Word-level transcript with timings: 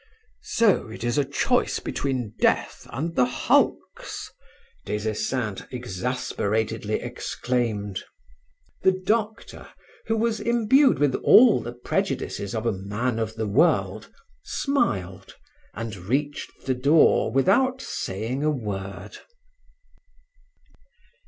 "So 0.41 0.87
it 0.89 1.03
is 1.03 1.19
a 1.19 1.23
choice 1.23 1.77
between 1.79 2.33
death 2.41 2.87
and 2.89 3.15
the 3.15 3.25
hulks!" 3.27 4.31
Des 4.83 5.07
Esseintes 5.07 5.67
exasperatedly 5.71 6.95
exclaimed. 6.95 8.03
The 8.81 8.93
doctor, 8.93 9.67
who 10.07 10.17
was 10.17 10.39
imbued 10.39 10.97
with 10.97 11.13
all 11.17 11.61
the 11.61 11.73
prejudices 11.73 12.55
of 12.55 12.65
a 12.65 12.71
man 12.71 13.19
of 13.19 13.35
the 13.35 13.45
world, 13.47 14.11
smiled 14.43 15.35
and 15.75 15.95
reached 15.95 16.49
the 16.65 16.73
door 16.73 17.31
without 17.31 17.79
saying 17.79 18.43
a 18.43 18.49
word. 18.49 19.19